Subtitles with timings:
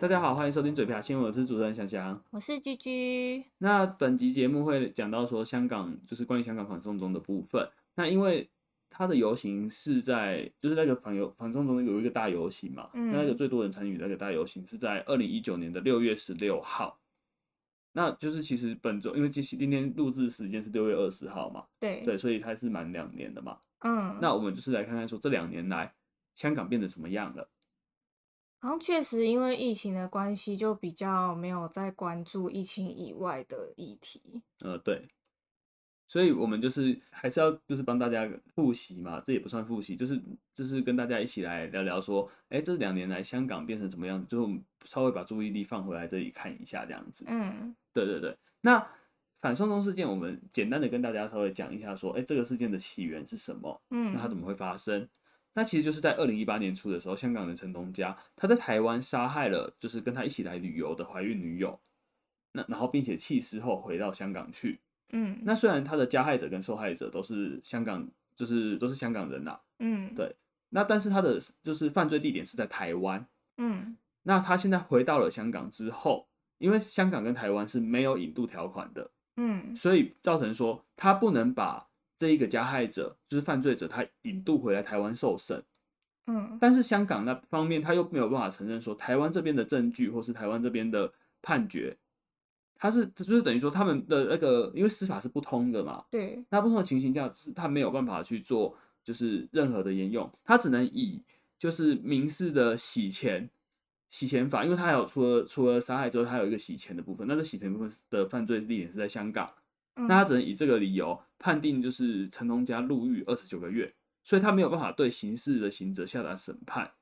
[0.00, 3.44] 大家好，欢迎收听嘴瓢新闻，我是主持人翔翔，我是居居。
[3.58, 7.68] 那本集节目会讲到说香港就是关于香港反送中的部分。
[7.96, 8.48] 那因为
[8.88, 16.98] 它的游行是在就是那个反游反送中有一个大游行嘛，嗯、那个最多人参与的那个大游行是在二零一九年的六月十六号。
[17.92, 23.58] 那就是其实本周因为今今天录制时间是六月二十号嘛，对对，所以它是满两年的嘛。
[23.80, 25.92] 嗯，那我们就是来看看说这两年来
[26.36, 27.46] 香港变得什么样了。
[28.60, 34.42] 然后确实因为疫情的关系，就比较没有在关注疫情以外的议题。
[34.62, 35.08] 呃，对，
[36.06, 40.20] 所以我们就是还是要就是帮大家复习嘛，这也不算复习，就是
[40.54, 44.46] 就是跟大家一起来聊聊说，哎，这两年来香港变成怎么样，就
[44.84, 47.24] 稍微把注意力放回来这里看一下这样子。
[47.28, 48.36] 嗯，对对对。
[48.60, 48.86] 那
[49.40, 53.80] 反送中事件，我们简单的跟大家稍微讲一下说，哎，这个事件的起源是什么？
[53.88, 55.08] 嗯，那它怎么会发生？
[55.52, 61.78] 那其实就是在二零一八年初的时候，香港的陈同佳他在台湾杀害了就是跟他一起来旅游的怀孕女友，
[62.52, 64.78] 那然后并且弃尸后回到香港去。
[65.10, 69.58] 嗯，那虽然他的加害者跟受害者都是香港，就是都是香港人呐。
[69.80, 70.36] 嗯，对。
[70.68, 73.26] 那但是他的就是犯罪地点是在台湾。
[73.56, 79.10] 嗯，那他现在回到了香港之后，因为香港跟台湾是没有引渡条款的。
[79.36, 81.89] 嗯，所以造成说他不能把。
[82.20, 85.64] 这一个加害者就是犯罪者，他引渡回来台湾受审，
[86.26, 91.10] 嗯，但是香港那方面他又没有办法承认说台湾这边的证据或是台湾这边的
[91.40, 91.96] 判决，
[92.76, 101.22] 他是就是等于说他们的那个因为司法是不通的嘛，对，那不同的情形下是他没有办法去做就是任何的沿用，他只能以
[101.58, 103.48] 就是民事的洗钱
[104.10, 109.50] 洗钱法，因为他还有除了除了杀害之后，他有一个洗钱的部分，那这洗钱部分的犯罪地点是在香港。
[109.94, 116.92] 那他只能以这个理由判定，就是陈同佳入狱二十九个月，所以他没有办法对刑事的刑责下达审判。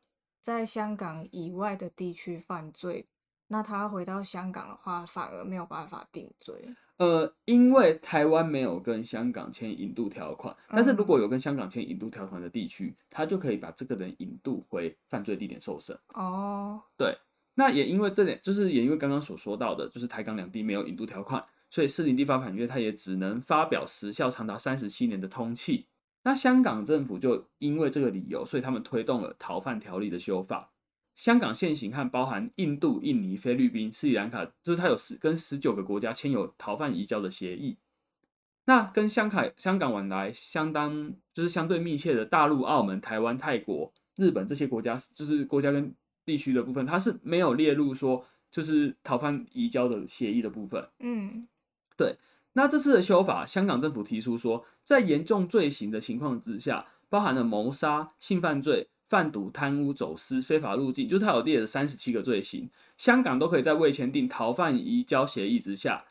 [0.43, 3.07] 在香港以外的地区犯罪，
[3.49, 6.75] 那他回到香港的话，反而没有办法定罪。
[6.97, 15.97] 呃，因为台湾没有跟香港签引渡条款，但是如果有跟香港签引渡条款的地区，他就可以把这个人引渡回犯罪地点受审。
[16.15, 17.17] 哦，对，
[17.55, 21.45] 那也因为这点，就是也因为刚刚所说到的，就是台港两地没有引渡条款。
[21.71, 25.87] 所以士林地方法院他也只能发表时效长达三十七年的通气。
[26.25, 30.71] 那香港政府就因为这个理由，所以他们推动了逃犯条例的修法。
[31.15, 37.77] 香港现行和包含印度、印尼、菲律宾、斯里兰卡，就是它有十跟十九个国家签有逃犯移交的协议。
[38.67, 45.93] 那跟香港香港往来相当就是相对密切的大陆、澳门、台湾、泰国、日本这些国家，就是国家跟
[46.25, 50.87] 地区的部分，它是没有列入说就是逃犯移交的协议的部分。
[51.01, 51.49] 嗯。
[51.99, 52.17] 对，
[52.53, 66.05] 那这次的修法，香港政府提出说，在严重罪行的情况之下，包含了谋杀、性犯罪、贩毒、贪污、走私、非法入境，就是他有列了三十七个罪行，香港都可以在未签订逃犯移交协议之下，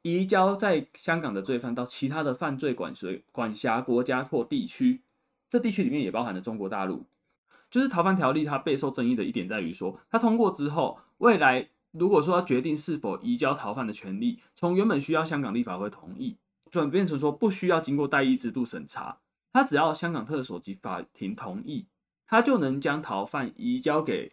[0.00, 5.02] 移交在香港的罪犯到其他的犯罪管随管辖国家或地区，
[5.50, 7.04] 这地区里面也包含了中国大陆。
[7.70, 11.68] 就是逃犯条例它备受争议的一点在于说，它通过之后，未来。
[11.98, 16.36] 如果说要决定是否移交逃犯的权利，从原本需要香港立法会同意，
[16.70, 19.18] 转变成说不需要经过代议制度审查，
[19.52, 21.86] 他只要香港特首及法庭同意，
[22.26, 24.32] 他就能将逃犯移交给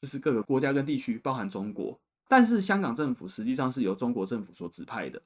[0.00, 1.98] 就是各个国家跟地区，包含中国。
[2.28, 5.20] 但是香港政府实际上是由中国政府所指派的。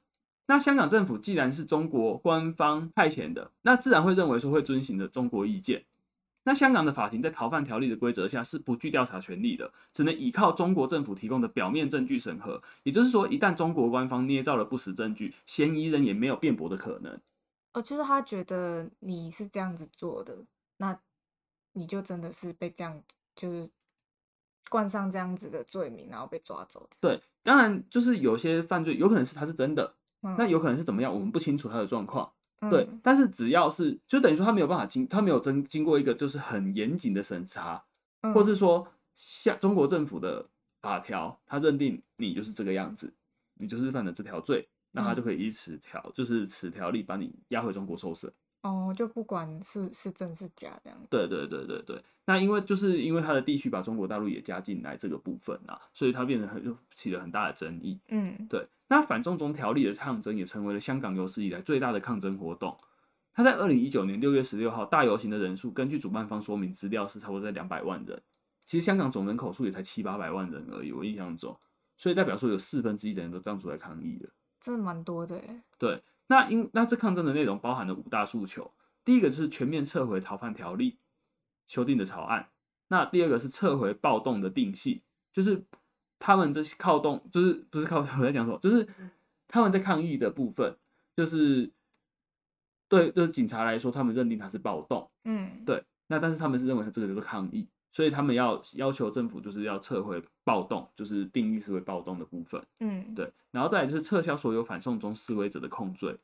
[0.47, 5.83] 那香港政府既然是中国官方派遣的，那自然会认为说会遵循的中国意见。
[6.43, 12.59] 那香港的法庭在逃犯条例的规则下是不具调查权利的，只能依靠中国政府提供的表面证据审核。
[12.83, 17.19] 也就是说，一旦中国官方捏造了不实证据，嫌疑人也没有辩驳的可能。
[17.73, 20.35] 哦，就是他觉得你是这样子做的，
[20.77, 20.97] 那
[21.73, 23.03] 你就真的是被这样
[23.35, 23.69] 就是
[24.69, 26.97] 冠上这样子的罪名，然后被抓走的。
[26.99, 29.93] 对，当然就是有些犯罪有可能是他是真的，
[30.23, 32.31] 嗯，那有可能是怎么样，我们不清楚他的状况。
[32.61, 37.83] 嗯、对，但是只要是，就等于说他没有办法经，他没有经经过一个就是很严谨的审查，
[38.21, 40.45] 嗯、或是说像中国政府的
[40.81, 43.13] 法条，他认定你就是这个样子，
[43.53, 48.31] 你就是犯了这条罪，那他就可以以此条，嗯、就是此条例把你押回中国受审。
[48.61, 50.99] 哦，就不管是是真是假这样。
[51.09, 57.99] 对对对对对，那因为就是因为它的地区把中国大陆也加进来这个部分啊，所以它变得很就起了很大的争议。
[58.09, 58.67] 嗯，对。
[58.87, 62.75] 那反送中条例的抗争也成为了香港有史以来最大的抗争活动。
[63.31, 68.21] 他在二零一九年六月十六号大游行的人数，根据主办方说明资料是差不多在两百万人。
[68.65, 71.57] 其实香港总人口数也才七八百万人而已，我印象中，
[71.97, 74.29] 所以代表说有四分之一的人都站出来抗议了，
[74.59, 75.61] 真的蛮多的耶。
[75.77, 78.73] 对，那因那这抗争的内容包含了五大诉求，
[79.05, 80.97] 第一个就是全面撤回逃犯条例
[81.67, 82.49] 修订的草案，
[82.87, 85.01] 那第二个是撤回暴动的定性，
[85.33, 85.65] 就是。
[86.21, 88.59] 他们这些靠动，就是不是靠动， 我在讲什么？
[88.59, 88.85] 就是
[89.47, 90.75] 他们在抗议的部分，
[91.15, 91.71] 就是
[92.89, 95.81] 对，就是警察来说，他们认定他是暴动，嗯，对。
[96.07, 103.31] 那但是他们是认为他这个就是抗议，所以他们要要求政府就是要撤回暴动，就是定义是为暴动的部分，嗯，对。
[103.51, 106.17] 然后再来就是撤销所有反送中示威者的控罪。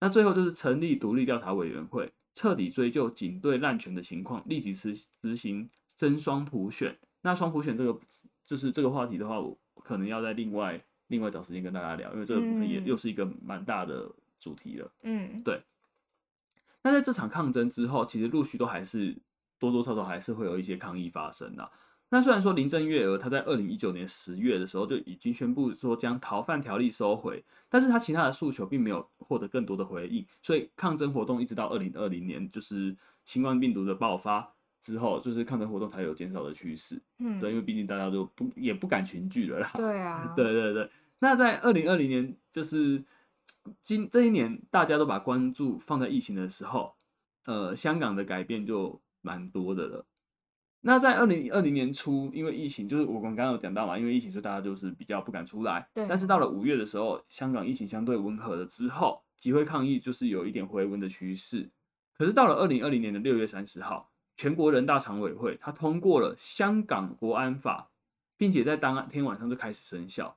[0.00, 6.96] 那最后就是成立独立调查委员会，彻底追究警队滥权的情况，立即执执行真双普选。
[7.22, 7.98] 那双普选这个
[8.44, 14.10] 就是这个话题的话，我可能要在另外另外找时间跟大家聊，因为这个部分也又是一个蛮大的
[14.40, 14.90] 主题了。
[15.02, 15.60] 嗯，对。
[16.82, 19.16] 那在这场抗争之后，其实陆续都还是
[19.70, 21.70] 多多少少还是会有一些抗议发生的。
[22.08, 32.94] 那虽然说林郑月娥她在二零一九年十月的时候就已经宣布说将逃犯条例收回，但是她其他的诉求并没有获得更多的回应，所以抗争活动一直到二零二零年，就是
[33.24, 37.00] 新冠病毒的爆发之后，就是抗争活动才有减少的趋势。
[37.18, 39.70] 嗯，对，因为毕竟大家都不也不敢群聚了啦。
[39.74, 40.90] 对啊， 对对对。
[41.20, 43.02] 那在二零二零年，就是
[43.80, 46.92] 今这一年，大家都把关注放在疫情的时候，
[47.46, 50.04] 呃，香港的改变就蛮多的了。
[50.84, 55.88] 那在二零二零年初，因为疫情，就是我们刚刚有讲到嘛，因为疫情，所以大家就是比较不敢出来。
[55.94, 56.06] 对。
[56.08, 61.70] 但是到了五月的时候，香港疫情相对温和了之后，集会抗议就是有一点回温的趋势。
[62.18, 67.90] 可是到了二零二零年的六月三十号，全国人大常委会它通过了香港国安法，
[68.36, 70.36] 并且在当天晚上就开始生效。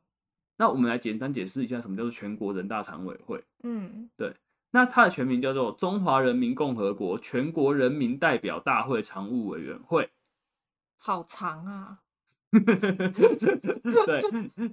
[0.57, 3.43] 那我们来简单解释一下什么叫做全国人大常委会。
[3.63, 4.33] 嗯，对。
[4.75, 10.09] 那它的全名叫做中华人民共和国全国人民代表大会常务委员会。
[10.97, 12.01] 好长啊！
[12.51, 14.21] 对，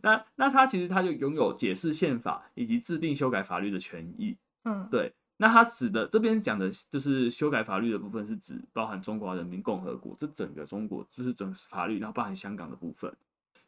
[0.02, 4.36] 那那他其实他就拥有解释宪法以及制定修改法律的权益。
[4.64, 5.12] 嗯，对。
[5.36, 13.14] 那他指的这边讲的就是修改法律的部分，是指包含中华人民共和国这整个中国，就是整法律，然后包含香港的部分。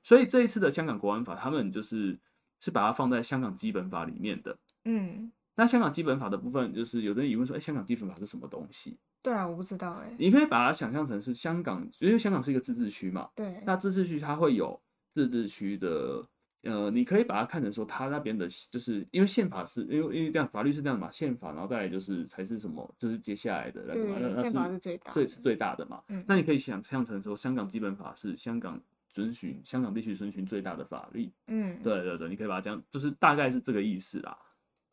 [0.02, 2.19] 所以这一次的香港国安法，他们就是
[2.58, 4.56] 是把它放在香港基本法里面的。
[4.84, 8.98] 嗯，那香港基本法的部分，就是有的人疑问说，哎，香港基本法是什么东西？
[9.22, 10.16] 对啊，我不知道哎、欸。
[10.18, 13.30] 你可以把它想象成是香港，因为香港是一个自治区嘛。
[13.34, 13.60] 对。
[13.64, 14.78] 那自治区它会有
[15.14, 16.22] 自治区的，
[16.62, 24.18] 呃，你可以把它看成说，它那边的，就是因为宪法是，因为因为这样法律是这样嘛，宪法，然后再来就是才是什么，就是接下来的那个嘛。
[24.18, 25.14] 对，宪法是最大的。
[25.14, 26.02] 对，是最大的嘛。
[26.08, 26.22] 嗯。
[26.26, 28.78] 那你可以想象成说，香港基本法是香港
[29.08, 31.32] 遵循香港地区遵循最大的法律。
[31.46, 31.78] 嗯。
[31.82, 34.36] 对对对，你可以把它这样，就是大概是这个意思啦。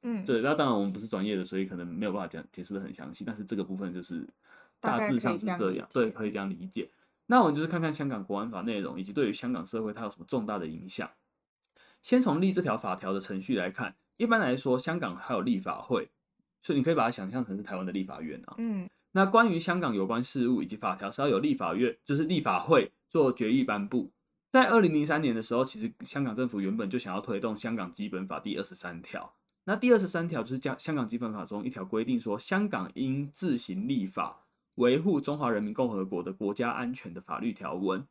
[0.04, 0.26] 嗯。
[0.26, 4.28] 对，那当然我们不是专业的，所以可能没有办法讲解释的很详细，但是这个部分就是。
[4.84, 6.90] 大致上是这样，对，可以这样理解。
[7.28, 11.08] 那我们就是看看香港国安法内容，以及对于香港社会它有什么重大的影响。
[12.02, 16.10] 先从立这条法条的程序来看，一般来说，香港还有立法会，
[16.64, 18.56] 所以你可以把它想象成是台湾的立法院啊。
[18.58, 18.90] 嗯。
[19.12, 24.10] 那关于香港有关事务以及法条，是要有立法院，就是立法会做决议颁布。
[24.52, 29.32] 在二零零三年的时候，其实香港政府原本就想要推动香港基本法第二十三条。
[29.64, 34.46] 那第二十三条就是将香港基本法中一条规定说，香港应自行立法。
[34.76, 38.08] 维护中华人民共和国的国家安全的法律条文，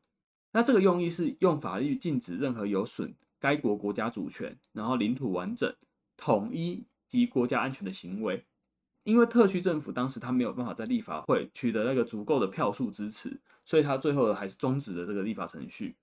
[0.52, 5.74] 那这个用意是用法律禁止任何有损该国国家主权、然后领土完整、
[6.18, 8.44] 统一及国家安全的行为。
[9.04, 15.96] 因为特区政府当时他没有办法在立法会取得那个足够的票数支持，所以他最后还是终止了这个立法程序。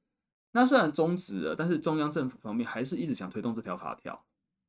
[0.51, 4.25] 那虽然终止了，但是中央政府方面还是一直想推动这条法条。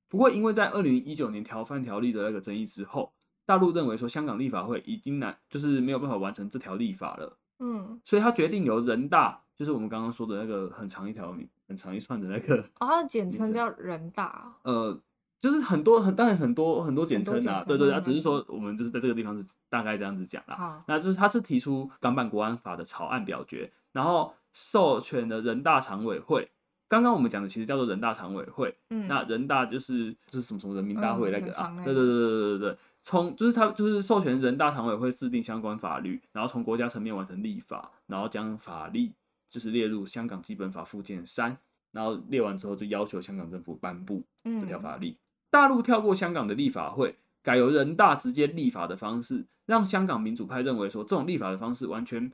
[0.09, 3.13] 不过，因为在二零一九年逃犯条例的那个争议之后。
[3.49, 7.39] 大陆认为说，香港立法会已经难，就是没有办法完成这条立法了。
[7.61, 11.35] 嗯，所以他决定由人大，就是我们刚刚说的那个很长一条、
[11.67, 14.55] 很长一串的那个，啊，简称叫人大。
[14.65, 15.01] 呃，
[15.41, 20.55] 就是很多很当然很多很多简称啊，对对，啊，只是说我们就是在这个地方是大概这样子讲啦。
[20.55, 26.51] 好，那就是他是提出港版国安法的草案表决，然后授权的人大常委会。
[26.89, 32.79] 刚刚我们讲的其实叫做人大常委会，嗯，那人大就是就是什么什么人民大会那个啊，对对对对对对。
[33.01, 39.11] 从就是他就是授权人大常委会制定相关法律，然后从国家层面完成立法，然后将法律
[39.49, 41.57] 就是列入香港基本法附件三，
[41.93, 45.17] 然后列完之后就要求香港政府颁布这条法律。
[45.51, 52.31] 大陆跳过香港的立法会，改由人大直接立法的方式，让香港民主派认为说这种立法的方式完全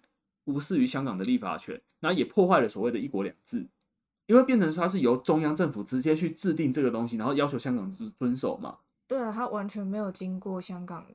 [0.47, 3.65] 无视于香港的立法权，然后也破坏了所谓的一国两制，
[4.27, 8.79] 因为变成说它是由中央政府直接去制定这个东西，然后要求香港遵遵守嘛。
[9.07, 11.07] 对啊，它完全没有经过香港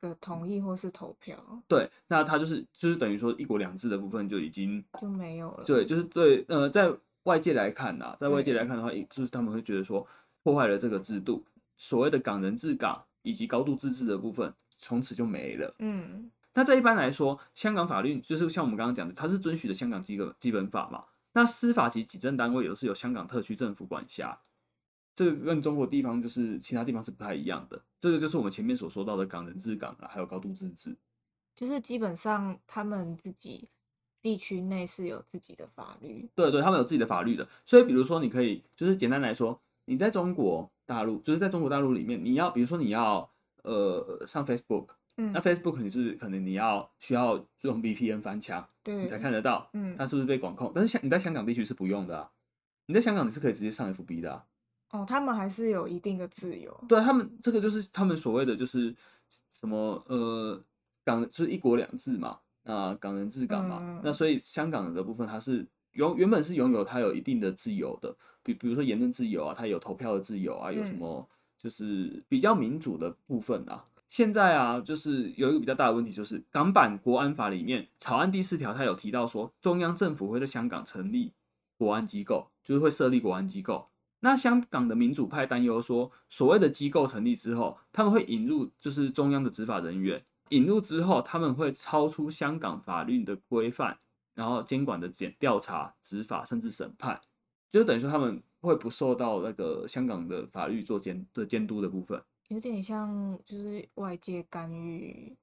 [0.00, 1.36] 的同意或是投票。
[1.68, 5.64] 对，那它就是就是等于说一国两制的部分就已经就没有了。
[5.64, 6.90] 对，就是对，呃，在
[7.24, 10.06] 外界来看呐，在外界来看的话，就是他们会觉得说
[10.42, 11.44] 破坏了这个制度，
[11.76, 15.74] 所谓的港人治港以及高度自治的部分从此就没了。
[15.80, 21.04] 嗯，那在一般来说，香港法律就是像我们刚刚讲的，它是遵循的香港基本基本法嘛。
[21.38, 24.40] 那司法及警政单位也是由香港特区政府管辖，
[25.14, 27.80] 这个跟中国地方就是其他地方是不太一样的。
[28.00, 30.96] 这个就是我们前面所说到的港人治港啊，还有高度自治，
[31.54, 33.68] 就是基本上他们自己
[34.20, 36.28] 地区内是有自己的法律。
[36.34, 37.48] 对对，他们有自己的法律的。
[37.64, 43.30] 所以比如说，你可以就是简单来说，你在中国大陆，就是在中国大陆里面，你要比如说你要
[43.62, 44.88] 呃上 Facebook。
[45.18, 50.72] 嗯、那 Facebook 你是可能你要需要用 VPN 翻墙，对，你才看得到，嗯，它是不是被管控？
[50.74, 52.30] 但是香你在香港地区是不用的啊，
[52.86, 54.44] 你在香港你是可以直接上 FB 的啊。
[54.90, 56.72] 哦，他们还是有一定的自由。
[56.88, 58.94] 对他们这个就是他们所谓的就是
[59.50, 60.58] 什么呃
[61.04, 73.84] 港就是一国两制嘛，啊港人治港嘛，嗯、那所以香港的部分它是原原本是拥有它有一定的自由的，比比如说言论自由啊，它有投票的自由啊，有什么就是比较民主的部分啊。
[74.08, 81.32] 现在啊，就是有一个比较大的问题，就是港版国安法里面草案第四条，它有提到说，中央政府会在香港成立
[81.76, 83.88] 国安机构，就是会设立国安机构。
[84.20, 93.96] 那香港的民主派担忧说，所谓的机构成立之后，他们会引入就是中央的执法人员，引入之后，他们会超出香港法律的规范，
[94.34, 97.20] 然后监管的检调查、执法甚至审判，
[97.70, 102.20] 就等于说他们会不受到那个香港的法律做监的监督的部分。
[102.48, 105.36] 有点像，就是外界干预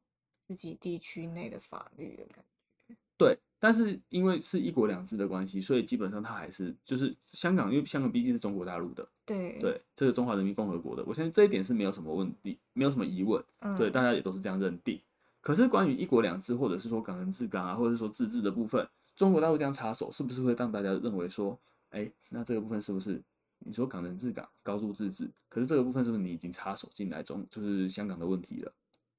[0.48, 2.44] 自己地区内的法律的感
[2.88, 2.96] 觉。
[3.18, 9.08] 对，但是因为是一国两制的关系，所以基本上它还是就是香港，因为香港毕竟是中国大陆的。
[9.26, 13.42] 对对，这是中华人民共和国的，我相信这一点是没有什么问题，没有什么疑问。
[13.60, 15.00] 嗯、对，大家也都是这样认定。
[15.42, 21.58] 可是关于一国两制，或者是说港人治港啊，或者是说自治的部分，中国大陆这样插手，是不是会让大家认为说，
[21.92, 23.22] 哎，那这个部分是不是？
[23.60, 28.72] 你说港人治港、高度自治，可是这个部分是不是你已经插手进来中，就是香港的问题了？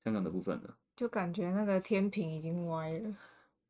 [0.04, 0.76] 香港的部分了？
[0.94, 3.14] 就感觉那个天平已经歪了。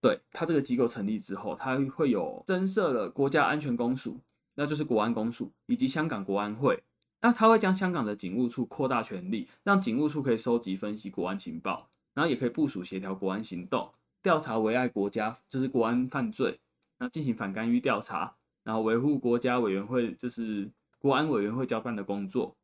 [0.00, 4.20] 对，他这个机构成立之后，他会有增设了国家安全公署，
[4.54, 6.82] 那就是国安公署，以及香港国安会。
[7.22, 13.90] 那他会将香港的警务处扩大权力，让警务处可以收集分析国安情报，然后也可以部署协调国安行动，
[14.22, 16.60] 调查危害国家，就是国安犯罪，
[16.98, 18.35] 那进行反干预调查。
[18.66, 20.68] 然后维护国家委员会就是
[20.98, 22.56] 国安委员会交办的工作，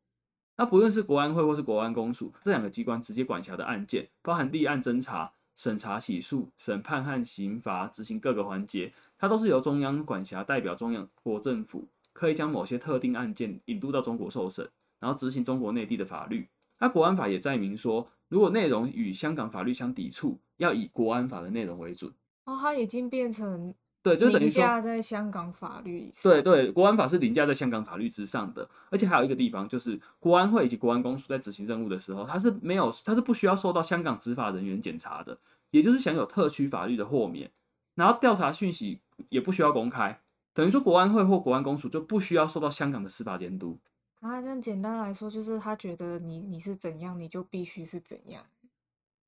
[0.57, 14.69] 那不论是国安会或是国安公署这两个机关直接管辖的案件，包含立案侦查、审查起诉、审判和刑罚执行各个环节，它都是由中央管辖，代表中央国政府，可以将某些特定案件引渡到中国受审，
[14.99, 16.49] 然后执行中国内地的法律。
[16.79, 22.11] 那国安法也载明说，如果内容与香港法律相抵触，要以国安法的内容为准。
[22.43, 23.73] 哦，它已经变成。
[24.03, 26.11] 对，就等于说在香港法律。
[26.21, 35.37] 对对，国安法是凌驾在香港法律之上的，而且还有一个地方，就是国安会以及国安公署在执行任务的时候，它是没有，它是不需要受到香港执法人员检查的，
[35.71, 37.49] 也就是享有特区法律的豁免，
[37.95, 40.19] 然后调查讯息也不需要公开，
[40.53, 43.79] 等于说国安会或国安公署就不需要受到香港的司法监督。
[44.19, 48.43] 啊，这样简单来说，就是他觉得你你是怎样，你就必须是怎样。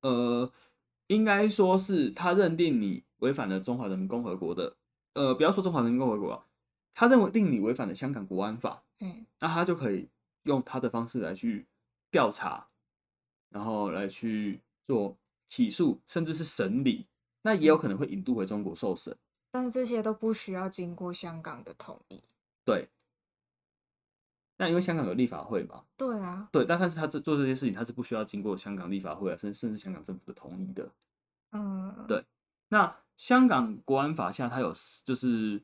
[0.02, 0.50] 呃，
[1.08, 3.04] 应该说是他认定你。
[3.20, 4.76] 违反了中华人民共和国的，
[5.14, 6.44] 呃，不要说中华人民共和国啊，
[6.92, 10.06] 他认为定你违反了香港国安法，嗯，那他就可以
[10.42, 11.66] 用他的方式来去
[12.10, 12.68] 调查，
[13.48, 15.16] 然后来去做
[15.48, 17.06] 起诉，甚至是审理，
[17.40, 19.16] 那也有可能会引渡回中国受审，
[19.50, 22.22] 但是这些都不需要经过香港的同意，
[22.66, 22.86] 对，
[24.58, 30.90] 那因为香港有立法会嘛，对啊，对，但但是他这做这些事情，他是不需要经过香港立法会啊，甚甚至香港政府的同意的，
[31.52, 32.24] 嗯，对，
[32.68, 32.94] 那。
[33.16, 34.70] 香港国安法下，它有
[35.06, 35.58] 就是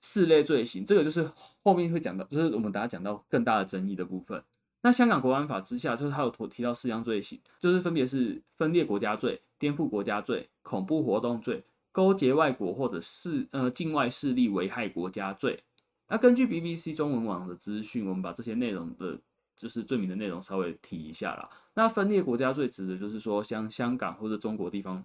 [0.00, 1.30] 四类罪行，这个就是
[1.62, 4.42] 后面会讲到，就是我们等下讲到更大的争议的部分。
[4.82, 15.62] 那香港国安法之下，就是它有提到四项罪行，就是分别是分裂国家罪、颠覆国家罪、恐怖活动罪、勾结外国或者是呃境外势力危害国家罪。
[16.10, 19.18] 那根据 BBC 中文网的资讯，我们把这些内容的，
[19.56, 21.48] 就是罪名的内容稍微提一下啦。
[21.72, 25.02] 那分裂国家罪指的就是说，像香港或者中国地方。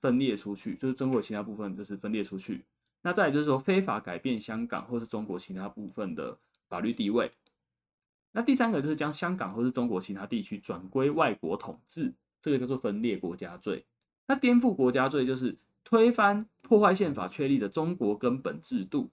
[0.00, 2.64] 分裂出去，就是中国其他部分就是分裂出去。
[3.02, 6.38] 那再来就是说，非法改变香港或是中国其他部分的
[6.70, 7.30] 法律地位。
[8.32, 13.84] 那第三个就是将香港或是中国其他地区转归外国统治，这个叫做分裂国家罪。
[14.26, 15.54] 那颠覆国家罪就是
[15.84, 19.10] 推翻、破坏宪法确立的中国根本制度。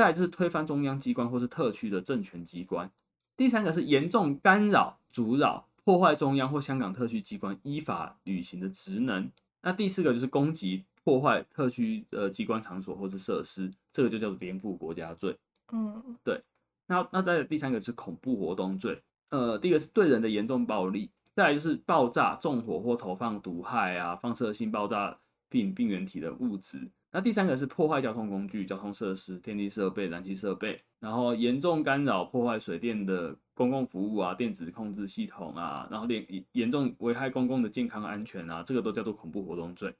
[0.00, 2.90] 再来就是推翻中央机关或是特区的政权机关。
[3.36, 9.30] 第三个是严重干扰、阻扰、破坏中央或香港特区机关依法履行的职能。
[9.60, 15.36] 那第四个就是攻击、破坏特区的机关场所或是设施，这个就叫做颠覆国家罪。
[15.70, 16.42] 嗯，对。
[16.86, 19.02] 那那再第三个是恐怖活动罪。
[19.28, 25.18] 呃，第一个是对人的严重暴力，再来就是爆炸、纵火或投放毒害啊、放射性爆炸
[25.50, 39.92] 病病原体的物质，那第三个是破坏交通工具、交通设施、电力设备、燃气设备，然后严重干扰、破坏水电的公共服务啊、电子控制系统啊，然后严严重危害公共的健康安全啊，这个都叫做恐怖活动罪。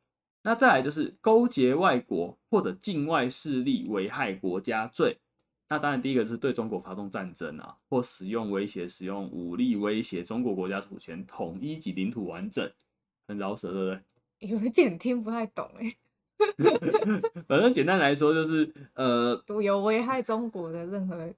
[0.42, 5.18] 那再来就是勾结外国或者境外势力危害国家罪。
[5.68, 12.68] 那当然第一个就是对中国发动战争啊，或使用威胁、使用武力威胁中国国家主权、统一及领土完整，
[13.28, 14.48] 很饶舌，对不对？
[14.48, 15.96] 有一点听不太懂哎。
[17.46, 21.28] 反正简单来说就是，呃，有危害中国的任何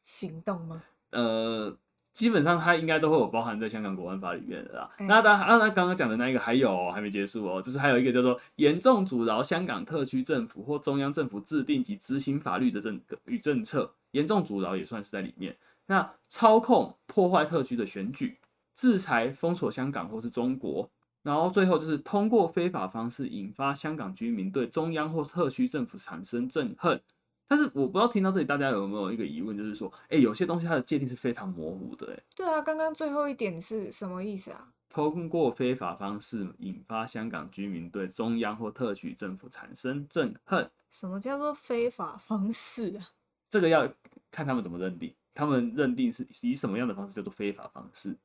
[0.00, 0.82] 行动吗？
[1.10, 1.76] 呃，
[2.12, 4.90] 基本上它应该都会有包含在香港国安法里面的啦。
[4.98, 15.56] 嗯、那当然，那刚刚讲的那一个还有、喔、还没结束哦、喔，就是还有一个叫做严重阻挠香港特区政府或中央政府制定及执行法律的政与政策，严重阻挠也算是在里面。
[15.86, 18.38] 那操控破坏特区的选举，
[18.74, 20.90] 制裁封锁香港或是中国。
[21.26, 27.02] 然后最后就是通过非法方式引发香港居民对中央或特区政府产生憎恨，
[27.48, 32.22] 但是我不知道听到这里大家有没有一个疑问，就是说，哎，有些东西它的界定是非常模糊的，哎。
[32.36, 34.68] 对啊，刚刚最后一点是什么意思啊？
[34.88, 40.70] 通过非法方式引发香港居民对中央或特区政府产生憎恨。
[40.92, 43.02] 什么叫做非法方式啊？
[43.50, 43.92] 这个要
[44.30, 48.16] 看他们怎么认定，他们认定是以什么样的方式叫做非法方式。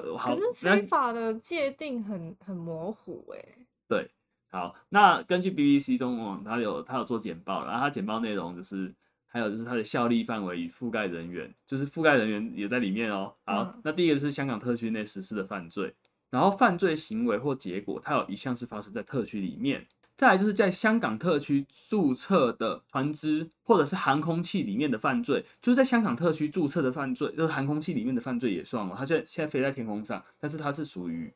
[0.00, 3.66] 可是非法的界定很很模糊哎。
[3.88, 4.10] 对，
[4.50, 8.94] 好，那根据 BBC 中文网，它有它有做简报，然后它简报内容就是，
[9.26, 13.34] 还有就是它的效力范围与覆盖人员，就是覆盖人员也在里面哦。
[13.44, 15.94] 好，嗯、那第一个是香港特区内实施的犯罪，
[16.30, 19.86] 然后犯罪行为或结果，它有一项是发生在特区里面。
[20.16, 28.94] 再来就是在香港特区注册的船只或者是航空器里面的犯罪，就是在香港特区注册的犯罪，就是航空器里面的犯罪也算了。
[28.96, 31.34] 它现在现在飞在天空上，但是它是属于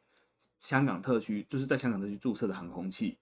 [0.59, 3.19] 香港特区，就是在香港特区注册的航空器。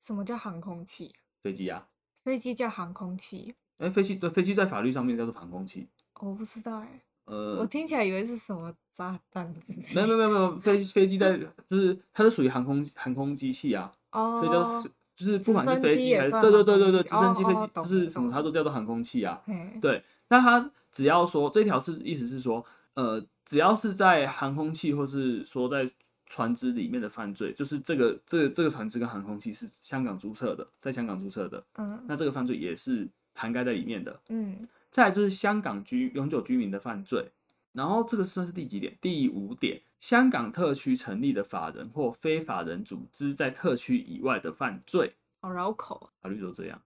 [0.00, 1.12] 什么叫航空器？
[1.42, 1.86] 飞机啊，
[2.24, 3.54] 飞机叫航空器。
[3.78, 5.88] 哎、欸，飞机对，飞机在法律上面叫做航空器。
[6.20, 9.54] 我不知道哎、欸，呃，我听起来以为是什么炸弹。
[9.94, 11.38] 没有没有没有没有，飞飞机在
[11.70, 13.92] 就是它是属于航空航空机器啊。
[14.12, 19.42] 哦，所以就就是不管是飞机还是对对对对对，直升机、飞机就是什么，它都叫做航空器啊。
[19.80, 25.90] 对，那它只要说这条是意思是说，呃，只要是在航空器或是说在
[26.26, 34.68] 船只里面的犯罪，就是这个这个这个船只跟航空器是香港注册的，在香港注册的，嗯，那这个犯罪也是涵盖在里面的，嗯。
[34.92, 37.30] 再来就是香港居永久居民的犯罪。
[37.72, 38.96] 然后这个算是第几点？
[39.02, 45.14] 第五点，香港特区成立的法人或非法人组织在特区以外的犯罪。
[45.40, 46.80] 好绕口，法律都这样。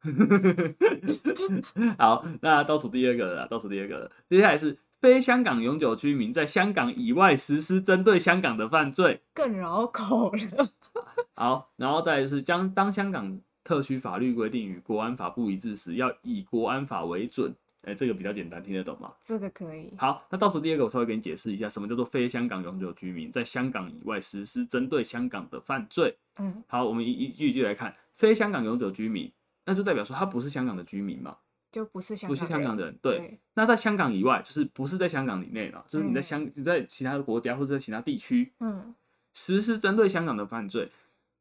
[1.99, 4.11] 好，那倒数第二个了，倒数第二个了。
[4.29, 10.70] 接下来是非香港永久居民在香港以外实施针对香港的犯罪，更绕口了。
[11.35, 17.55] 好，然后再来是将当香港特区法律规定与国安法不一致时，要以国安法为准。
[17.83, 19.11] 哎、欸，这个比较简单，听得懂吗？
[19.23, 19.93] 这个可以。
[19.97, 26.14] 好，那倒数第二个，我稍微给你解释一下，什么叫做非香港永久居民在香港以外实施针对香港的犯罪。
[26.37, 29.33] 嗯，好，我们一一句一句来看，非香港永久居民，
[29.64, 31.38] 那就代表说他不是香港的居民嘛，
[31.73, 32.95] 就不是香不是香港人。
[33.01, 38.95] 对，对，那在香港以外，就是不是在香港以内了，就是你在香、嗯、你在其他的国家或者在其他地区，嗯，
[39.33, 40.90] 实施针对香港的犯罪，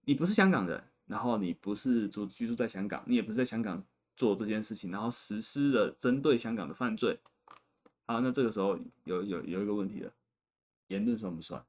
[0.06, 3.84] 你不是香港人，然后你不是住居住在香港，你也不是在香港。
[4.20, 7.18] 做这件事情，然后实施了针对香港的犯罪，
[8.06, 10.12] 好，那这个时候有有有一个问题了，
[10.88, 11.64] 言论算不算？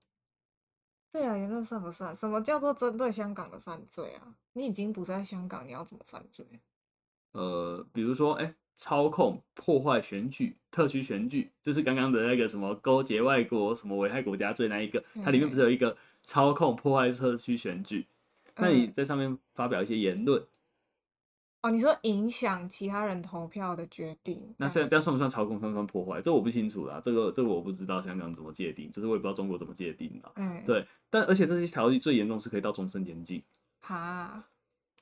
[1.12, 2.14] 对啊，言论算不算？
[2.14, 4.34] 什么叫做针对香港的犯罪啊？
[4.54, 6.44] 你已经不在香港，你要怎么犯罪？
[7.30, 18.08] 呃，比如说，哎、欸，操控、破坏选举、特区选举，这是刚刚的那个什么勾结外国、什么危害国家罪那一个，它里面不是有一个操控、破坏特区选举？
[18.56, 20.44] 那你在上面发表一些言论。
[21.62, 25.60] 哦，你说影响其他人投票的决定，那现在这样算不算操控？
[25.60, 26.22] 算不算破坏？
[26.22, 30.32] 这我不清楚啦，这个这个我不知道香港怎么界定，只是我也不知道中国怎么界定啦。
[30.36, 33.42] 嗯，对，但而且这些条例最严重是可以到终身监禁。
[33.80, 34.42] 哈，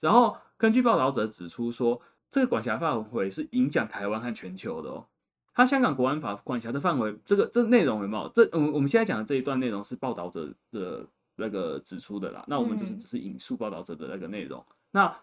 [0.00, 5.06] 然后根据报道者指出说，这个管辖范围是影响台湾和全球的哦。
[5.54, 8.28] 他香港国安法管辖的范围，这个这内容有没有？
[8.34, 12.44] 这我们我们现在讲的这一段内容是报道者的那个指出的啦。
[12.48, 14.60] 那我们就是只是引述报道者的那个内容。
[14.68, 15.18] 嗯、那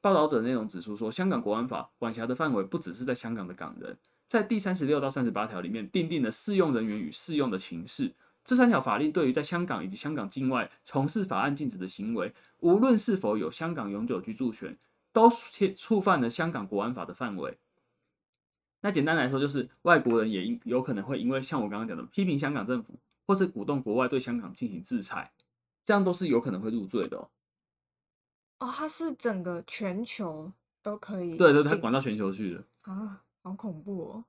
[0.00, 8.14] 报道者内容指出说，香港国安法管辖的范围不只是在香港的港人，在第三十六到三十八条里面订定了适用人员与适用的情势。
[8.44, 14.78] 这三条法令对于在香港以及香港境外从事法案禁止的行为，无论是否有香港永久居住权，
[15.12, 15.30] 都
[15.76, 17.58] 触犯了香港国安法的范围。
[18.80, 22.94] 那简单来说，就是外国人也有可能会因为像我刚刚讲的批评香港政府，
[23.26, 25.32] 或是鼓动国外对香港进行制裁，
[25.84, 27.28] 这样都是有可能会入罪的。
[28.58, 31.36] 哦，它是整个全球都可以。
[31.36, 32.64] 对对，它管到全球去的。
[32.82, 34.24] 啊，好恐怖哦。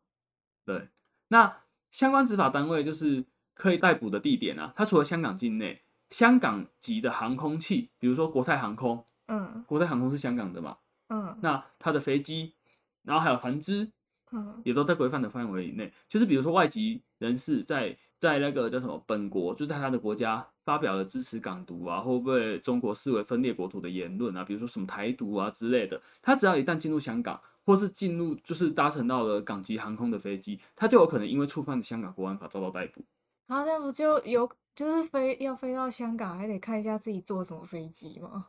[0.66, 0.90] 对，
[1.30, 12.54] 那相关执法单位就是可以逮捕的地点啊，它除了香港境内，香港籍的航空器，比如说国泰航空，嗯，国泰航空是香港的嘛，嗯，那它的飞机，
[13.02, 13.92] 然后还有船只，
[14.32, 15.92] 嗯，也都在规范的范围以内。
[16.08, 33.02] 就是比如说外籍人士在在那个叫什么本国，就是在他的国家发表了支持港独啊，或被中国视为分裂国土的言论啊，比如说什么台独啊之类的，他只要一旦进入香港，或是进入就是搭乘到了港籍航空的飞机，他就有可能因为触犯香港国安法遭到逮捕。
[33.48, 38.48] 然后那不就有就是飞要飞到香港，还得看一下自己坐什么飞机吗？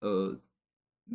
[0.00, 0.36] 呃，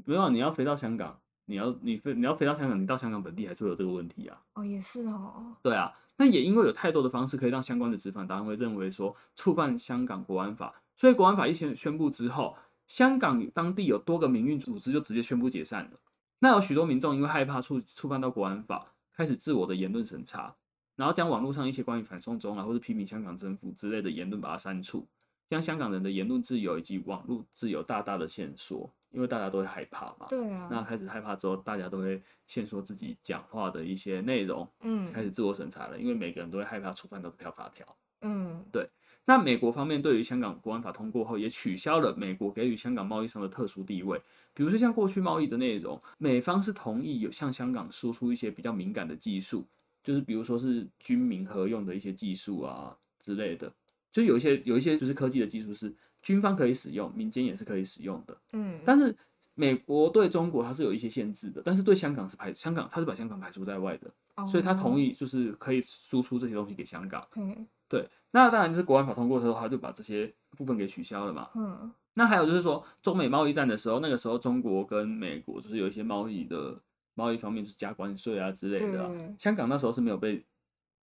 [0.05, 4.41] 没有，你要飞到香港，你要你飞你要飞到香港，你到香港本地还是会有这个问题啊。
[4.53, 5.55] 哦，也是哦。
[5.61, 12.55] 对啊，那也因为有太多的方式可以让相关的执法单位认为说触犯香港国安法，所以国安法一宣宣布之后，
[12.87, 15.99] 香港当地有多个民运组织就直接宣布解散了。
[16.39, 20.55] 那有许多民众因为害怕触触犯到国安法，开始自我的言论审查。
[20.95, 25.05] 然后将网络上一些关于反送中啊，或者批评香港政府之类的言论把它删除，
[25.49, 30.27] 将香港人的言论自由以及网络自由大大的限缩，因为大家都会害怕嘛。
[30.29, 30.67] 对啊。
[30.69, 37.85] 那开始害怕之后，大家都会限缩自己讲话的一些内容，嗯，开始自我审查了，因为每个人都会害怕触犯到这条法条。
[38.21, 38.87] 嗯，对。
[39.27, 44.21] 那美国方面对于香港国安法通过后，也取消了美国给予香港贸易上的特殊地位，
[44.53, 49.65] 比如说像过去贸易的内容，美方是同意有向香港输出一些比较敏感的技术。
[50.03, 53.73] 就是比如说是军民合用的一些技术啊之类的，
[54.11, 55.91] 就有一些有一些就是科技的技术是
[56.25, 58.37] 军方可以使用，民间也是可以使用的。
[58.51, 59.15] 嗯，但是
[59.53, 67.25] 美国对中国它是有一些限制的，但是对香港是排香港，它是把香港排除在外的，哦、所以他同意就是可以输出这些东西给香港。
[67.35, 71.47] 嗯，对，那当然就是国安法通过之后，他就把这些部分给取消了嘛。
[71.55, 76.77] 嗯，那还有就是说中美贸易战的时候，那个时候中国跟美国就是有一些贸易的。
[77.17, 79.09] 贸易方面就是加关税啊之类的、
[79.39, 80.43] 香港那时候是没有被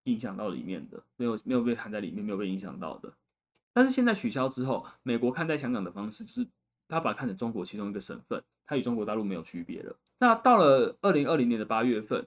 [0.03, 3.11] 影响到里面的，没有没有被含在里面，没有被影响到的。
[3.73, 6.47] 但是现在取消之后，美国看待香港的方式就是，
[6.89, 9.97] 他把它看成中国其中一个省份，它与中国大陆没有区别了。
[10.19, 12.27] 那到了二零二零年的八月份，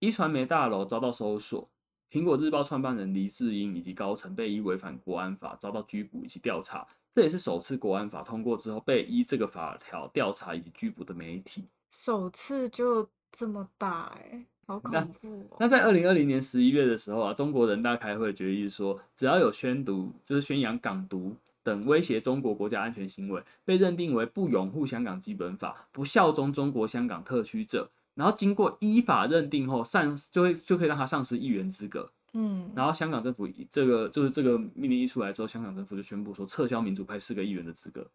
[0.00, 1.70] 一传媒大楼遭到搜索，
[2.10, 11.68] 苹果日报创办人黎智英以及高层被依违反国安法遭到拘捕以及调查，这也是首次国安法通过之后被依这个法条调查以及拘捕的媒体。
[11.90, 15.58] 首次就这么大哎、好恐怖、喔那！
[15.60, 32.10] 那在二零二零年十一月的时候啊，中国人大开会决议说，只要有宣读就是宣扬港独等威胁中国国家安全行为，被认定为不拥护香港基本法、不效忠中国香港特区者，然后经过依法认定后，丧就会就可以让他丧失议员资格。
[32.34, 38.06] 嗯，然后香港政府这个就是这个命令一出来之后，香港政府就宣布说撤销民主派四个议员的资格。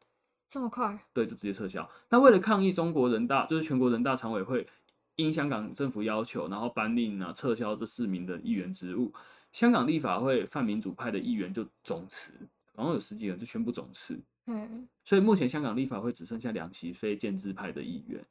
[0.47, 0.99] 这么快？
[1.13, 1.89] 对，就直接撤销。
[2.09, 4.67] 那为了抗议中国人大，就是全国人大常委会
[5.15, 9.13] 因香港政府要求，然后颁令啊撤销这四名的议员职务，
[9.51, 12.33] 香港立法会泛民主派的议员就总辞，
[12.73, 14.19] 然后有十几人就宣布总辞。
[14.45, 18.25] 嗯，所以目前香港立法会只剩下两席非建制派的议员。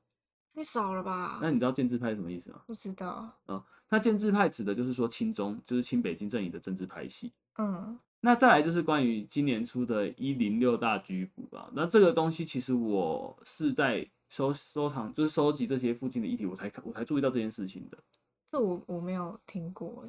[0.54, 1.38] 太少了吧？
[1.40, 2.60] 那你知道建制派是什么意思吗？
[2.66, 3.32] 不知道。
[3.48, 7.32] 嗯，那建制派指的就是说亲中，就是亲北京阵营的政治派系。
[7.58, 7.98] 嗯。
[8.24, 11.68] 那再来就是关于今年出的一零六大拘捕吧。
[11.74, 17.98] 那这个东西其实我是在收收藏，就是收集这些附近的议题，我才我才注意到这件事情的。
[18.50, 20.08] 这我我没有听过。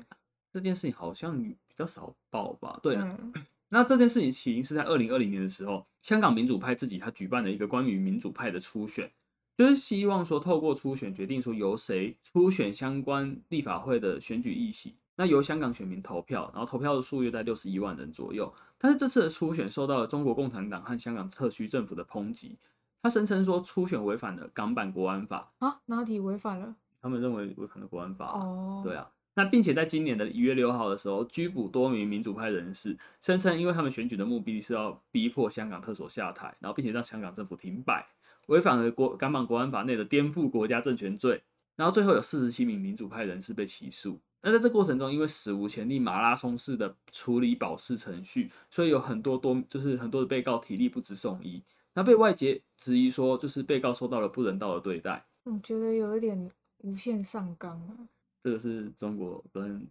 [0.49, 2.79] 这件事情好像比较少报吧？
[2.81, 3.17] 对啊。
[3.21, 3.33] 嗯、
[3.67, 9.11] 那这件事情起因是在二零二零年的时候，香港民主派自己他举办了一个关于民主派的初选，
[9.57, 14.95] 就是希望说透过初选决定说由谁初选相关立法会的选举议席。
[15.17, 18.53] 那由香港选民投票，然后投票的数约在六十一万人左右。
[18.77, 22.55] 但是这次的初选受到了中国共产党和香港特区政府的抨击，
[23.03, 26.73] 他声称说初选违反了港版国安法啊，哪里违反了？
[27.01, 28.27] 他们认为违反了国安法。
[28.27, 29.11] 哦，对啊。
[29.35, 38.07] 那并且在今年的一月六号的时候，拘捕多名民主派人士，声称因为他们选举的目的是要逼迫香港特首下台，然后并且让香港政府停摆，
[38.45, 41.43] 违反了国港版国安法内的颠覆国家政权罪。
[41.75, 44.17] 然后最后有四十七名民主派人士被起诉。
[44.43, 55.25] 那在这过程中，因为史无前例马拉松式的处理保释程序，所以有很多多就是很多的被告体力不支送医，那被外界质疑说，就是被告受到了不人道的对待。
[55.43, 58.07] 我觉得有一点无限上纲啊。
[58.43, 59.87] 这个是中国跟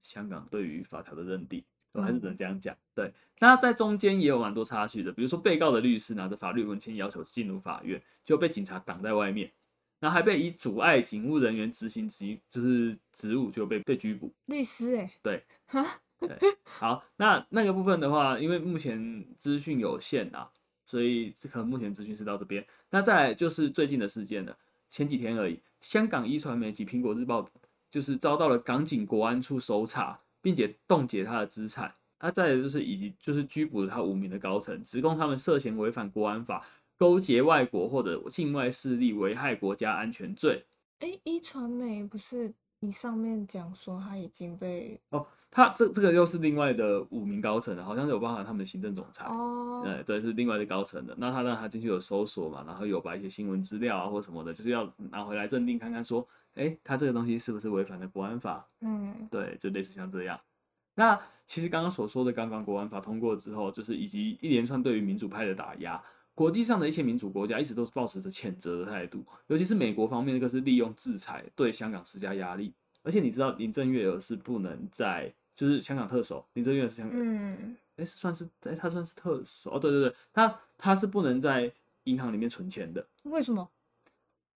[0.00, 1.62] 香港对于法条的认定，
[1.92, 2.76] 我还是只能这样讲。
[2.94, 9.50] 对，那在中间也有蛮多插曲的，比如说被告的律师拿着法律文件要求进入法院，就被警察挡在外面。
[10.00, 14.30] 然后还被以阻碍警务人员执行职就是职务就被被拘捕。
[14.44, 15.42] 律师哎，对，
[16.18, 20.50] 对，好，那那个部分的话，因为目前资讯有限啊，
[20.84, 22.64] 所以这可能目前资讯是到这边。
[22.90, 24.56] 那再来就是最近的事件了，
[24.88, 27.48] 前几天而已，香港一传媒及苹果日报
[27.90, 31.94] 就是遭到了港警国安处搜查，并且冻结他的资产。
[32.20, 36.66] 那再来就是以及就是拘捕了他五名的高层，指控他们涉嫌违反国安法，
[36.96, 40.64] 勾结外国或者境外势力，危害国家安全罪。
[41.00, 42.54] 哎、一，传媒不是？
[42.84, 51.14] 你上面讲说他已经被哦，他这这个又是另外的五名高层的，好像是有包含他们的行政总裁哦，对对，是另外的高层的。
[51.18, 58.66] 那他让他进去有搜索嘛，然后有把一些新闻资料啊或什么的，就是要拿回来认定看看说，哎、欸，他这个东西是不是违反了国安法？
[58.82, 60.38] 嗯，对，就类似像这样。
[60.96, 66.00] 那其实刚刚所说的刚刚国安法通过之后，就是以及一连串对于民主派的打压，
[66.34, 72.72] 国际上的一些民主国家一直都是抱持着谴责的态度，尤其是美国方面，那个是利用制裁对香港施加压力。
[73.02, 81.70] 而且你知道林郑月娥是不能在，就是香港特首林郑月娥是香港，嗯，哎、欸，算是哎，他算是特首哦，对对对，他他是不能在
[82.04, 83.06] 银行里面存钱的。
[83.24, 83.68] 为什么？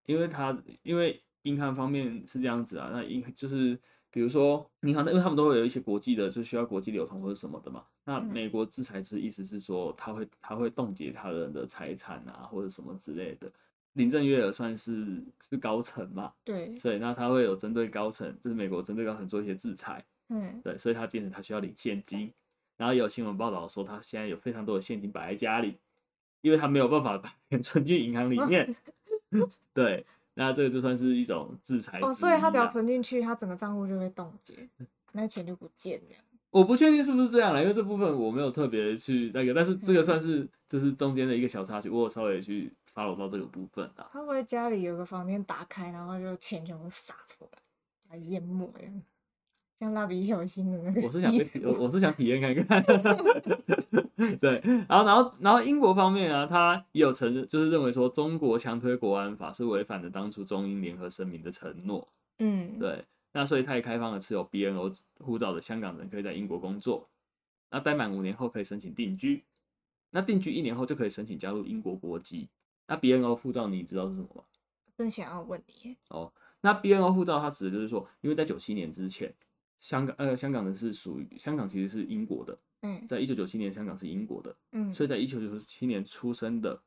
[0.06, 3.78] 因为他因为银行方面是这样子啊，那银就是
[4.10, 7.84] 比如说银行，因为他们都会有一些国际的，就需要国际流通或者什么的嘛。
[8.04, 13.50] 那美国制裁是意思是说，他会他会冻结他人的财产啊，或者什么之类的。
[13.94, 22.32] 林郑月娥算是是高层嘛，对，所以那他会有针对高层，就是美国针对高层做一些制裁，嗯，对，所以他变成他需要领现金，
[22.76, 25.78] 然后有新闻报道说他现在有非常多的现金摆在家里，
[26.42, 28.72] 因为他没有办法把 钱存进银行里面，
[29.74, 30.06] 对，
[30.38, 34.54] 那这个就算是一种制裁哦，所以他只要存进去，他整个账户就会冻结，
[35.12, 36.16] 那钱就不见了。
[36.50, 42.72] 我不确定是不是这样了，因为这部分我没有特别去那个，但是这个算是就是中间的一个小插曲，我有稍微去。
[42.94, 47.50] 发落到这个部分啊，他会不会家里有个房间打开，然后就钱全部洒出来，
[48.08, 48.90] 把它淹没呀？
[49.78, 51.02] 像蜡笔小新的那个。
[51.02, 52.84] 我是想被，我我是想体验看看。
[54.40, 62.06] 对，然后然后然后英国方面啊，他也有承认，就是认为说中国强推国安法是违反了当初中英联合声明的承诺。
[62.40, 67.08] 嗯，对，那所以他也开放了持有 BNO 护照的香港人可以在英国工作，
[67.70, 69.44] 那待满五年后可以申请定居，
[70.10, 72.48] 那定居一年后就可以申请加入英国国籍。
[72.86, 74.42] 那 BNO 护照你知道是什么吗？
[74.96, 76.32] 真想要问你哦。
[76.60, 79.32] 那 BNO 护照它指的就是说，因为在九七年之前，
[79.78, 86.80] 香港呃香港人是属于香港其实是英国的，嗯，在一九九七年香港是英国的，嗯，所以在一九九七年出生的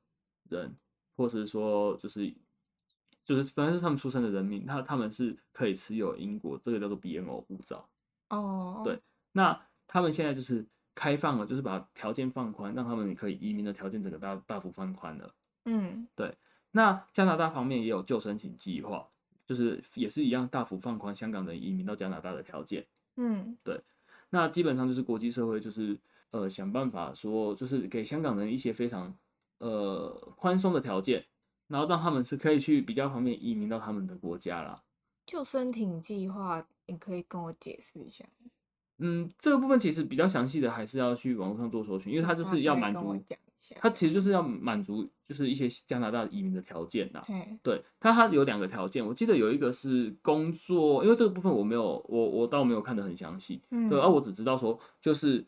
[0.50, 0.76] 人，
[1.16, 2.34] 或是说就是
[3.26, 7.90] 就是反正是他们出生的人民，他他们是可以持有英国这个叫做 BNO 护照。
[8.30, 9.00] 哦，对，
[9.34, 15.34] 那他们现在就是开放了，就是把条件放宽，让他们可以移民的条件整个大大幅放宽了。
[15.66, 16.34] 嗯，对。
[16.72, 19.06] 那加拿大方面也有旧申请计划，
[19.46, 22.88] 就是也是一样大幅放宽香港人移民到加拿大的条件。
[23.18, 23.82] 嗯，对。
[24.32, 25.96] 那基本上就是国际社会就是
[26.32, 29.15] 呃想办法说，就是给香港人一些非常
[29.60, 31.24] 呃宽松的条件，
[31.67, 34.82] 然后让他们是可以去比较方便移民到他们的国家啦。
[35.28, 38.26] 救生艇计划，你可以跟我解释一下。
[38.98, 43.22] 嗯，这个部分其实比较详细的还是要去网络上做搜寻，因为它就是要满足。
[43.80, 47.24] 他其实就是要满足，就是一些加拿大移民的条件呐。
[47.62, 53.62] 对，他他有两个条件，我记得有一个是工作，因为这个部分我没有，我我倒没有看得很详细。
[53.71, 55.45] 嗯，对，而我只知道说，就是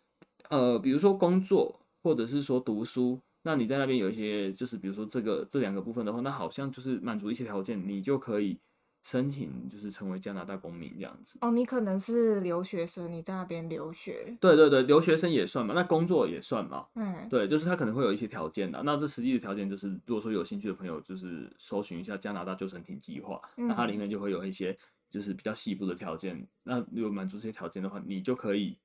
[0.49, 8.57] 呃，比如说工作或者是说读书，那你在那边有一些，就是比如说这个这两个部分的话，那好像就是满足一些条件，你就可以。
[9.03, 14.35] 申请就是成为加拿大公民这样子哦，你可能是留学生，你在那边留学。
[14.39, 16.87] 对对对，留学生也算嘛，那工作也算嘛。
[16.95, 18.81] 嗯，对，就是他可能会有一些条件的。
[18.83, 24.77] 那这实际的条件就是，如果说有兴趣的朋友，就是搜寻一下加拿大旧申请计划，嗯，那它里面就会有一些
[25.11, 26.47] 就是比较细部的条件。
[26.63, 28.77] 那如果满足这些条件的话，你就可以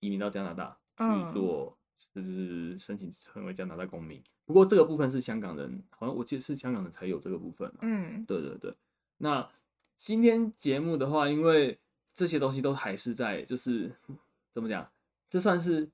[0.00, 1.78] 移民到加拿大去做，
[2.14, 4.22] 就是申请成为加拿大公民。
[4.44, 7.72] 不过这个部分是香港人，好像我记得是香港人才有这个部分。
[7.80, 8.74] 嗯，对对对。
[9.18, 9.48] 那
[9.96, 11.78] 今天节目的话，因为
[12.14, 13.90] 这些东西都还是在，就是
[14.50, 14.90] 怎么讲，
[15.28, 15.88] 这算是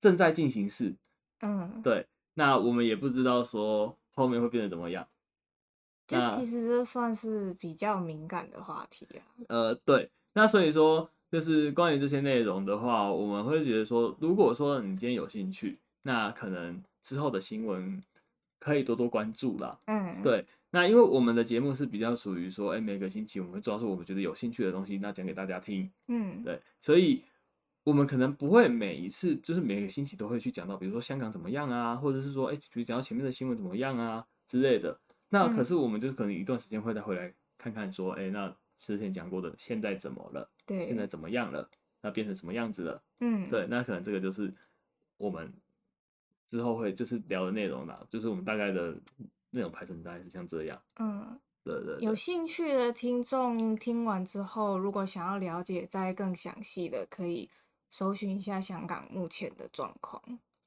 [0.00, 0.94] 正在进行式。
[1.40, 2.06] 嗯，对。
[2.34, 5.06] 那我们也不知道说后面会变得怎么样。
[6.06, 9.24] 这其实这算是比较敏感的话题啊。
[9.48, 10.10] 呃，对。
[10.34, 18.02] 那所以说，就是关于这些内容的话，我们会觉得说，如果说你今天有兴趣，那可能之后的新闻
[18.58, 19.78] 可以多多关注啦。
[19.86, 20.44] 嗯，对。
[20.74, 25.88] 那因为我们的节目是比较属于说，哎、欸，每个星期我们会抓住我们觉得有兴趣的东西，那讲给大家听。
[26.08, 27.22] 嗯，对，所以
[27.84, 34.98] 我们可能不会每一次就是每个星期都会去讲到，比如说香港怎么样啊，或者是说，哎、欸，比如讲到前面的新闻怎么样啊之类的。
[35.28, 40.50] 那可是我们就是可能一段时间会再回来看看，说，哎、欸，那之前讲过的现在怎么了？
[40.66, 41.70] 对，现在怎么样了？
[42.02, 43.00] 那变成什么样子了？
[43.20, 44.52] 嗯，对，那可能这个就是
[45.18, 45.52] 我们
[46.48, 48.96] 之后会就是聊的内容啦，就是我们大概的
[49.54, 50.80] 内容排程大概是像这样。
[50.98, 52.04] 嗯，对，对对。
[52.04, 57.48] 有兴趣的听众听完之后，如果想要了解再更详细的，可以
[57.88, 60.20] 搜寻一下香港目前的状况。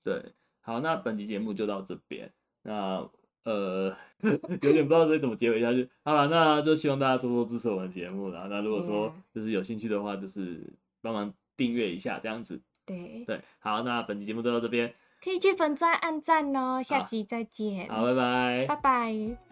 [0.03, 2.31] 对，好，那本期节目就到这边。
[2.63, 3.07] 那
[3.43, 3.95] 呃，
[4.61, 5.89] 有点不知道该怎么结尾下去。
[6.03, 8.47] 好了，那就希望大家多多支持我们的节目啦。
[8.49, 12.61] 那如果说就是有兴趣的话，就是帮忙订阅一下这样子。
[12.85, 14.93] 对对，好，那本期节目就到这边，
[15.23, 16.81] 可以去粉钻按赞哦。
[16.81, 17.87] 下集再见。
[17.89, 19.46] 好，拜拜，拜拜。